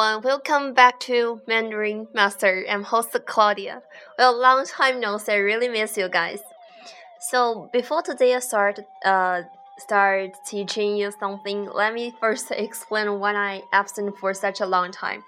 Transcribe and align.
Everyone, 0.00 0.22
welcome 0.22 0.72
back 0.72 0.98
to 1.00 1.42
Mandarin 1.46 2.08
Master. 2.14 2.64
I'm 2.70 2.84
host 2.84 3.14
Claudia. 3.26 3.82
Well, 4.18 4.34
long 4.34 4.64
time 4.64 4.98
no 4.98 5.18
see, 5.18 5.32
I 5.32 5.36
really 5.36 5.68
miss 5.68 5.98
you 5.98 6.08
guys. 6.08 6.40
So 7.20 7.68
before 7.70 8.00
today 8.00 8.34
I 8.34 8.38
start 8.38 8.80
uh 9.04 9.42
start 9.76 10.30
teaching 10.46 10.96
you 10.96 11.12
something, 11.20 11.68
let 11.74 11.92
me 11.92 12.14
first 12.18 12.50
explain 12.66 13.20
why 13.20 13.34
I 13.34 13.60
absent 13.74 14.16
for 14.16 14.32
such 14.32 14.62
a 14.62 14.66
long 14.66 14.90
time. 14.90 15.22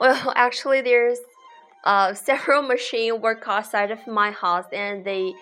Well, 0.00 0.32
actually 0.36 0.80
there's 0.80 1.18
uh 1.84 2.14
several 2.14 2.62
machine 2.62 3.20
work 3.20 3.42
outside 3.46 3.90
of 3.90 4.06
my 4.06 4.30
house 4.30 4.68
and 4.72 5.04
they 5.04 5.34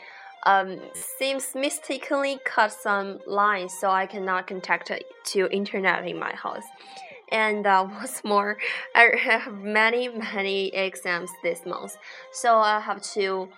um, 0.44 0.80
seems 0.94 1.54
mistakenly 1.54 2.40
cut 2.44 2.72
some 2.72 3.20
lines 3.28 3.74
so 3.80 3.90
I 3.90 4.06
cannot 4.06 4.48
contact 4.48 4.90
to 5.26 5.48
internet 5.52 6.04
in 6.04 6.18
my 6.18 6.32
house 6.34 6.64
and 7.32 7.66
uh, 7.66 7.84
what's 7.86 8.24
more, 8.24 8.56
I 8.94 9.10
have 9.16 9.52
many 9.52 10.08
many 10.08 10.68
exams 10.68 11.30
this 11.42 11.64
month, 11.66 11.96
so 12.32 12.58
I 12.58 12.80
have 12.80 13.02
to 13.14 13.48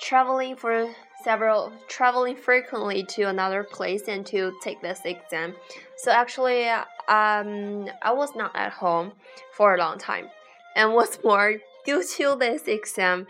traveling 0.00 0.56
for 0.56 0.88
several 1.24 1.72
traveling 1.88 2.36
frequently 2.36 3.02
to 3.02 3.22
another 3.24 3.64
place 3.64 4.02
and 4.08 4.24
to 4.26 4.52
take 4.62 4.80
this 4.82 5.00
exam. 5.04 5.54
So 5.96 6.10
actually, 6.10 6.68
um, 6.68 7.88
I 8.02 8.12
was 8.12 8.34
not 8.36 8.54
at 8.54 8.72
home 8.72 9.12
for 9.52 9.74
a 9.74 9.78
long 9.78 9.98
time, 9.98 10.28
and 10.74 10.92
what's 10.94 11.22
more, 11.24 11.54
due 11.84 12.02
to 12.02 12.36
this 12.38 12.68
exam, 12.68 13.26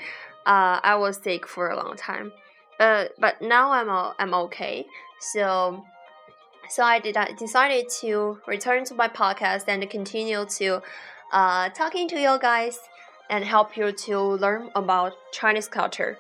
uh, 0.47 0.81
I 0.83 0.97
was 0.97 1.17
sick 1.19 1.47
for 1.47 1.71
a 1.71 1.77
long 1.77 1.97
time. 1.97 2.33
But 2.79 3.13
but 3.19 3.41
now 3.41 3.73
I'm 3.73 3.89
I'm 4.19 4.35
okay. 4.47 4.87
So 5.21 5.85
so 6.69 6.83
I 6.83 6.99
did 6.99 7.17
I 7.17 7.33
decided 7.33 7.89
to 8.01 8.39
return 8.47 8.85
to 8.87 8.95
my 8.95 9.09
podcast 9.09 9.65
and 9.69 9.89
continue 9.91 10.45
to 10.59 10.83
uh, 11.33 11.69
talking 11.71 12.09
to 12.09 12.21
you 12.21 12.39
guys 12.41 12.79
and 13.31 13.45
help 13.45 13.77
you 13.77 13.93
to 13.93 14.19
learn 14.19 14.71
about 14.75 15.13
Chinese 15.33 15.69
culture. 15.69 16.19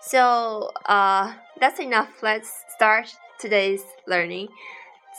So 0.00 0.70
uh, 0.86 1.34
that's 1.58 1.80
enough. 1.80 2.22
Let's 2.22 2.64
start 2.74 3.14
today's 3.38 3.82
learning. 4.06 4.48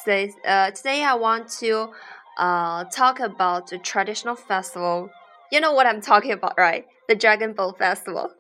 Today, 0.04 0.32
uh, 0.46 0.72
today 0.72 1.04
I 1.04 1.16
want 1.16 1.50
to 1.60 1.90
uh, 2.38 2.86
talk 2.86 3.20
about 3.20 3.68
the 3.68 3.78
traditional 3.78 4.36
festival. 4.36 5.10
You 5.52 5.60
know 5.60 5.74
what 5.74 5.86
I'm 5.86 6.02
talking 6.02 6.32
about, 6.32 6.56
right? 6.58 6.86
The 7.08 7.16
Dragon 7.16 7.54
Boat 7.54 7.78
Festival. 7.78 8.32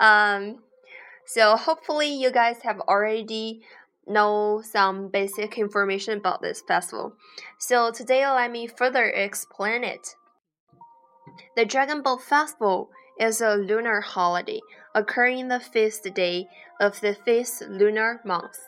Um, 0.00 0.58
so 1.24 1.56
hopefully 1.56 2.12
you 2.12 2.30
guys 2.30 2.56
have 2.62 2.80
already 2.80 3.62
know 4.06 4.62
some 4.64 5.08
basic 5.08 5.58
information 5.58 6.18
about 6.18 6.42
this 6.42 6.60
festival. 6.60 7.14
So 7.58 7.90
today 7.90 8.26
let 8.26 8.50
me 8.50 8.66
further 8.66 9.04
explain 9.04 9.84
it. 9.84 10.16
The 11.56 11.64
Dragon 11.64 12.02
Boat 12.02 12.22
Festival 12.22 12.90
is 13.18 13.40
a 13.40 13.54
lunar 13.54 14.00
holiday 14.00 14.60
occurring 14.94 15.48
the 15.48 15.60
fifth 15.60 16.12
day 16.14 16.48
of 16.80 17.00
the 17.00 17.14
fifth 17.14 17.62
lunar 17.68 18.20
month, 18.24 18.58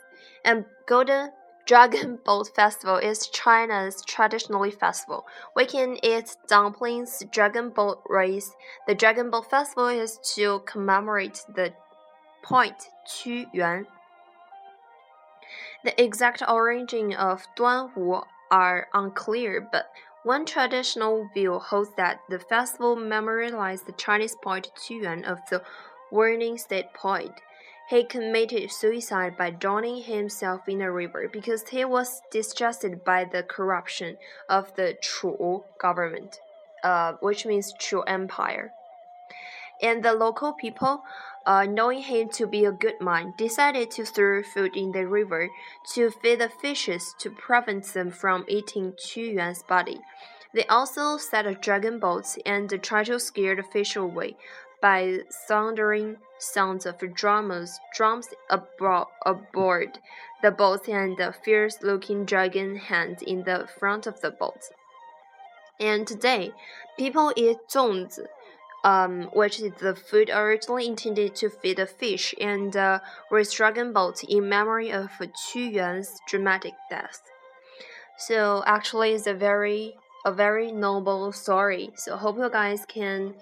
and 0.44 0.64
Golden 0.86 1.30
Dragon 1.66 2.18
Boat 2.24 2.50
Festival 2.54 2.96
is 2.96 3.28
China's 3.28 4.02
traditionally 4.06 4.70
festival. 4.70 5.26
We 5.56 5.66
can 5.66 5.98
eat 6.04 6.36
dumplings, 6.46 7.22
dragon 7.32 7.70
boat 7.70 8.02
race. 8.08 8.52
The 8.86 8.94
Dragon 8.94 9.30
Boat 9.30 9.50
Festival 9.50 9.88
is 9.88 10.18
to 10.34 10.60
commemorate 10.66 11.42
the 11.54 11.72
point 12.42 12.90
Yuan 13.24 13.86
the 15.84 16.02
exact 16.02 16.42
origin 16.48 17.12
of 17.12 17.46
Duanwu 17.56 18.24
are 18.50 18.88
unclear, 18.94 19.60
but 19.70 19.90
one 20.22 20.46
traditional 20.46 21.28
view 21.34 21.58
holds 21.58 21.90
that 21.96 22.20
the 22.30 22.38
festival 22.38 22.96
memorialized 22.96 23.86
the 23.86 23.92
Chinese 23.92 24.34
point 24.42 24.70
Yuan 24.88 25.24
of 25.24 25.38
the 25.50 25.62
Warring 26.10 26.56
State 26.56 26.94
Point. 26.94 27.42
He 27.90 28.02
committed 28.02 28.70
suicide 28.70 29.36
by 29.36 29.50
drowning 29.50 30.02
himself 30.02 30.66
in 30.66 30.80
a 30.80 30.90
river 30.90 31.28
because 31.30 31.68
he 31.68 31.84
was 31.84 32.22
distrusted 32.30 33.04
by 33.04 33.26
the 33.26 33.42
corruption 33.42 34.16
of 34.48 34.74
the 34.76 34.96
Chu 35.02 35.64
government, 35.78 36.40
uh, 36.82 37.12
which 37.20 37.44
means 37.44 37.74
Chu 37.78 38.00
Empire. 38.02 38.72
And 39.84 40.02
the 40.02 40.14
local 40.14 40.54
people 40.54 41.04
uh, 41.46 41.64
knowing 41.64 42.02
him 42.02 42.28
to 42.30 42.46
be 42.46 42.64
a 42.64 42.72
good 42.72 43.00
man, 43.00 43.34
decided 43.36 43.90
to 43.92 44.04
throw 44.04 44.42
food 44.42 44.76
in 44.76 44.92
the 44.92 45.06
river 45.06 45.50
to 45.92 46.10
feed 46.10 46.40
the 46.40 46.48
fishes 46.48 47.14
to 47.18 47.30
prevent 47.30 47.84
them 47.92 48.10
from 48.10 48.44
eating 48.48 48.92
Qu 48.92 49.20
Yuan's 49.20 49.62
body. 49.62 50.00
They 50.54 50.66
also 50.66 51.16
set 51.18 51.46
a 51.46 51.54
dragon 51.54 51.98
boat 51.98 52.36
and 52.46 52.70
tried 52.82 53.06
to 53.06 53.18
scare 53.18 53.56
the 53.56 53.62
fish 53.62 53.96
away 53.96 54.36
by 54.80 55.20
thundering 55.48 56.16
sounds 56.38 56.86
of 56.86 56.98
drummers, 57.14 57.78
drums 57.94 58.28
abro- 58.50 59.08
aboard 59.26 59.98
the 60.42 60.50
boat 60.50 60.88
and 60.88 61.18
a 61.18 61.32
fierce-looking 61.32 62.24
dragon 62.24 62.76
hand 62.76 63.22
in 63.22 63.44
the 63.44 63.66
front 63.78 64.06
of 64.06 64.20
the 64.20 64.30
boat. 64.30 64.62
And 65.80 66.06
today, 66.06 66.52
people 66.98 67.32
eat 67.34 67.56
zongzi, 67.68 68.26
um, 68.84 69.22
which 69.32 69.60
is 69.60 69.72
the 69.80 69.94
food 69.94 70.30
originally 70.30 70.86
intended 70.86 71.34
to 71.36 71.48
feed 71.48 71.78
the 71.78 71.86
fish, 71.86 72.34
and 72.40 72.76
uh, 72.76 73.00
was 73.30 73.50
dragon 73.50 73.92
boat 73.92 74.22
in 74.24 74.48
memory 74.48 74.92
of 74.92 75.10
Qu 75.18 75.60
Yuan's 75.60 76.20
dramatic 76.28 76.74
death. 76.90 77.22
So 78.18 78.62
actually, 78.66 79.12
it's 79.12 79.26
a 79.26 79.34
very 79.34 79.94
a 80.26 80.32
very 80.32 80.70
noble 80.72 81.32
story. 81.32 81.90
So 81.96 82.16
hope 82.16 82.38
you 82.38 82.48
guys 82.48 82.86
can 82.86 83.34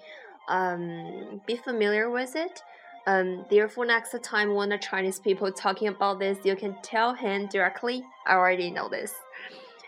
um, 0.48 1.41
be 1.47 1.56
familiar 1.56 2.10
with 2.10 2.34
it. 2.34 2.62
Um, 3.06 3.44
therefore, 3.50 3.86
next 3.86 4.14
time 4.22 4.54
when 4.54 4.69
the 4.69 4.78
Chinese 4.78 5.19
people 5.19 5.50
talking 5.52 5.88
about 5.88 6.20
this, 6.20 6.38
you 6.44 6.56
can 6.56 6.76
tell 6.82 7.14
him 7.14 7.48
directly. 7.48 8.02
I 8.26 8.34
already 8.34 8.70
know 8.70 8.88
this. 8.88 9.12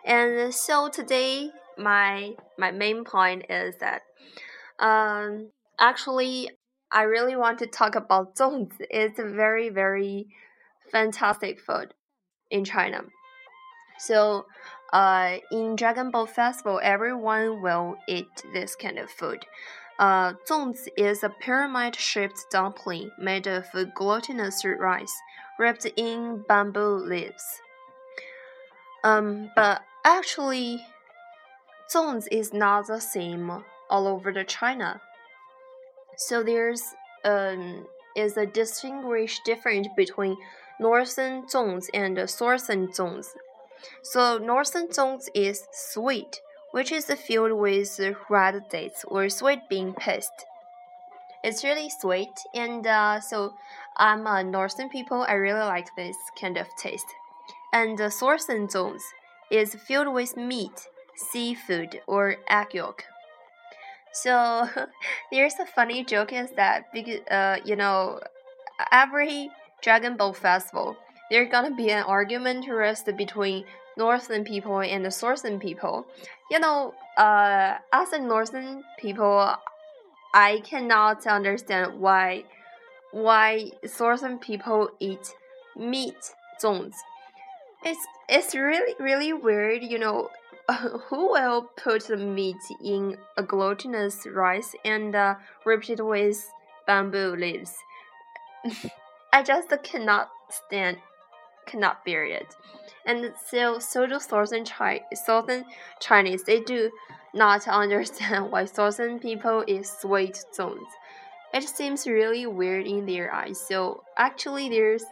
And 0.05 0.53
so 0.53 0.89
today, 0.89 1.51
my 1.79 2.35
my 2.59 2.71
main 2.71 3.05
point 3.05 3.47
is 3.49 3.77
that 3.77 4.03
um, 4.79 5.51
actually, 5.79 6.51
I 6.91 7.03
really 7.03 7.37
want 7.37 7.59
to 7.61 7.67
talk 7.67 7.95
about 7.95 8.37
zongzi. 8.37 8.87
It's 8.91 9.19
a 9.19 9.25
very, 9.25 9.69
very 9.69 10.29
fantastic 10.91 11.61
food 11.61 11.95
in 12.51 12.65
China. 12.65 13.03
So, 13.99 14.47
uh, 14.93 15.39
in 15.51 15.77
Dragon 15.77 16.11
Boat 16.11 16.31
Festival, 16.31 16.81
everyone 16.83 17.63
will 17.63 17.97
eat 18.09 18.27
this 18.53 18.77
kind 18.77 18.99
of 18.99 19.11
food. 19.11 19.45
Uh, 19.99 20.35
zongzi 20.49 20.89
is 20.97 21.23
a 21.23 21.29
pyramid-shaped 21.29 22.47
dumpling 22.51 23.11
made 23.19 23.47
of 23.47 23.67
glutinous 23.95 24.65
rice 24.65 25.15
wrapped 25.59 25.87
in 25.97 26.45
bamboo 26.49 26.97
leaves. 26.97 27.61
Um, 29.05 29.51
but 29.55 29.83
actually, 30.05 30.81
zongzi 31.93 32.29
is 32.31 32.53
not 32.53 32.87
the 32.87 33.01
same 33.01 33.63
all 33.91 34.07
over 34.07 34.33
the 34.33 34.45
China. 34.45 35.01
So 36.17 36.43
there's 36.43 36.83
um, 37.25 37.87
is 38.15 38.37
a 38.37 38.47
distinguished 38.47 39.45
difference 39.45 39.89
between 39.97 40.37
northern 40.79 41.47
zongzi 41.47 41.89
and 41.93 42.19
southern 42.29 42.89
zongzi. 42.89 43.37
So 44.03 44.39
northern 44.39 44.89
zongzi 44.89 45.29
is 45.35 45.67
sweet, 45.73 46.41
which 46.71 46.93
is 46.93 47.07
filled 47.07 47.53
with 47.53 48.01
red 48.29 48.69
dates 48.71 49.05
or 49.09 49.29
sweet 49.29 49.69
bean 49.69 49.95
paste. 49.95 50.47
It's 51.43 51.63
really 51.63 51.91
sweet, 51.91 52.33
and 52.55 52.87
uh, 52.87 53.21
so 53.21 53.55
I'm 53.97 54.27
a 54.27 54.43
northern 54.43 54.89
people. 54.89 55.27
I 55.29 55.35
really 55.35 55.61
like 55.61 55.89
this 55.97 56.17
kind 56.41 56.57
of 56.57 56.67
taste. 56.79 57.07
And 57.73 57.99
the 57.99 58.11
southern 58.11 58.69
zongzi 58.69 59.01
is 59.51 59.75
filled 59.75 60.13
with 60.15 60.37
meat, 60.37 60.89
seafood, 61.17 62.01
or 62.07 62.37
egg 62.49 62.73
yolk. 62.73 63.05
So 64.15 64.69
there's 65.33 65.55
a 65.61 65.67
funny 65.67 66.05
joke 66.05 66.33
is 66.33 66.51
that 66.53 66.93
because 66.95 67.21
uh 67.31 67.59
you 67.65 67.77
know 67.77 68.21
every 68.93 69.51
Dragon 69.83 70.17
Boat 70.17 70.37
festival 70.37 70.97
there's 71.31 71.51
gonna 71.51 71.75
be 71.75 71.91
an 71.91 72.05
argument 72.05 72.67
rest 72.69 73.07
between 73.17 73.65
northern 73.97 74.45
people 74.45 74.81
and 74.81 75.05
the 75.05 75.11
southern 75.11 75.59
people. 75.61 76.07
You 76.51 76.61
know, 76.61 76.95
uh 77.19 77.79
as 77.93 78.13
a 78.13 78.19
northern 78.19 78.85
people 78.99 79.55
I 80.35 80.61
cannot 80.65 81.27
understand 81.27 82.01
why 82.01 82.45
why 83.13 83.71
southern 83.87 84.39
people 84.39 84.91
eat 85.01 85.35
meat 85.77 86.35
zones. 86.61 86.95
It's 87.85 88.07
it's 88.29 88.55
really 88.55 88.95
really 88.99 89.33
weird, 89.33 89.83
you 89.83 89.99
know 89.99 90.31
who 91.09 91.33
will 91.33 91.71
put 91.77 92.07
the 92.07 92.17
meat 92.17 92.57
in 92.83 93.17
a 93.37 93.43
glutinous 93.43 94.27
rice 94.27 94.75
and 94.85 95.15
uh, 95.15 95.35
wrap 95.65 95.89
it 95.89 96.05
with 96.05 96.51
bamboo 96.87 97.37
leaves? 97.37 97.75
I 99.33 99.43
just 99.43 99.73
cannot 99.83 100.31
stand 100.51 100.99
cannot 101.67 102.05
bear 102.05 102.25
it. 102.25 102.55
And 103.07 103.33
so, 103.51 103.79
so 103.79 104.07
do 104.07 104.19
southern, 104.19 104.65
Chi 104.65 105.01
southern 105.15 105.65
Chinese. 106.01 106.45
They 106.45 106.61
do 106.61 106.91
not 107.33 107.67
understand 107.83 108.51
why 108.51 108.65
southern 108.67 109.19
people 109.19 109.65
eat 109.67 109.87
sweet 109.87 110.45
zones. 110.55 110.89
It 111.53 111.69
seems 111.69 112.07
really 112.07 112.47
weird 112.47 112.87
in 112.87 113.07
their 113.07 113.33
eyes. 113.33 113.61
So 113.61 114.03
actually, 114.17 114.69
there's 114.69 115.05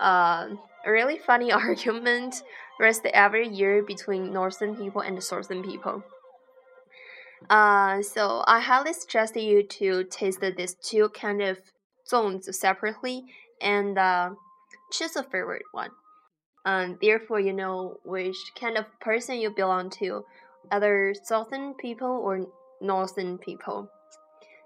uh, 0.00 0.48
a 0.84 0.90
really 0.90 1.18
funny 1.18 1.52
argument 1.52 2.42
raised 2.78 3.06
every 3.06 3.48
year 3.48 3.82
between 3.82 4.32
northern 4.32 4.76
people 4.76 5.00
and 5.00 5.22
southern 5.22 5.62
people. 5.62 6.02
Uh, 7.48 8.02
so 8.02 8.42
I 8.46 8.60
highly 8.60 8.92
suggest 8.92 9.36
you 9.36 9.62
to 9.62 10.04
taste 10.04 10.40
these 10.40 10.74
two 10.74 11.08
kind 11.10 11.42
of 11.42 11.58
zones 12.08 12.48
separately 12.58 13.24
and 13.60 13.98
uh, 13.98 14.30
choose 14.92 15.16
a 15.16 15.22
favorite 15.22 15.66
one. 15.72 15.90
Um, 16.64 16.98
therefore, 17.00 17.38
you 17.38 17.52
know 17.52 17.98
which 18.04 18.36
kind 18.58 18.76
of 18.76 18.86
person 19.00 19.36
you 19.36 19.50
belong 19.50 19.90
to, 20.00 20.24
either 20.72 21.14
southern 21.22 21.74
people 21.74 22.08
or 22.08 22.46
northern 22.80 23.38
people. 23.38 23.88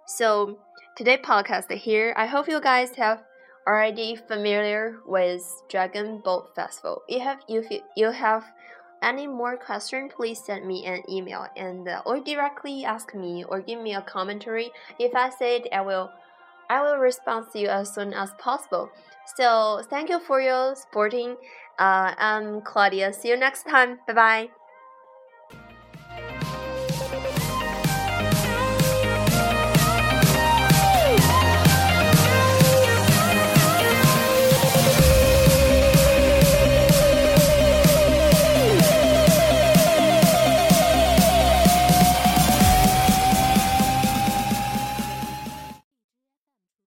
So 0.06 0.58
today 0.96 1.18
podcast 1.18 1.70
here, 1.70 2.14
I 2.16 2.26
hope 2.26 2.48
you 2.48 2.60
guys 2.60 2.94
have 2.96 3.22
already 3.70 4.16
familiar 4.16 4.98
with 5.06 5.62
Dragon 5.68 6.18
Boat 6.18 6.54
Festival. 6.56 7.02
If 7.08 7.22
have 7.22 7.40
you 7.46 7.62
you 7.96 8.10
have 8.10 8.44
any 9.00 9.26
more 9.26 9.56
question, 9.56 10.08
please 10.08 10.42
send 10.44 10.66
me 10.66 10.84
an 10.86 11.02
email 11.08 11.46
and 11.56 11.88
uh, 11.88 12.02
or 12.04 12.18
directly 12.18 12.84
ask 12.84 13.14
me 13.14 13.44
or 13.44 13.60
give 13.60 13.80
me 13.80 13.94
a 13.94 14.02
commentary. 14.02 14.70
If 14.98 15.14
I 15.14 15.30
said 15.30 15.62
I 15.72 15.82
will, 15.82 16.10
I 16.68 16.82
will 16.82 16.98
respond 16.98 17.46
to 17.52 17.60
you 17.60 17.68
as 17.68 17.94
soon 17.94 18.12
as 18.12 18.30
possible. 18.38 18.90
So 19.36 19.82
thank 19.88 20.10
you 20.10 20.18
for 20.18 20.40
your 20.40 20.74
supporting. 20.74 21.36
Uh, 21.78 22.12
I'm 22.18 22.62
Claudia. 22.62 23.12
See 23.12 23.28
you 23.28 23.36
next 23.36 23.62
time. 23.66 24.00
Bye 24.06 24.14
bye. 24.14 24.59